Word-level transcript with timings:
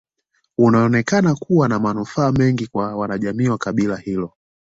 Unaonekana 0.57 1.35
kuwa 1.35 1.67
na 1.67 1.79
manufaa 1.79 2.31
mengi 2.31 2.67
kwa 2.67 2.95
wanajamii 2.95 3.47
wa 3.49 3.57
kabila 3.57 3.97
hilo 3.97 4.33